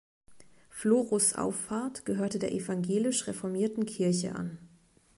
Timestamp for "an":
4.35-4.57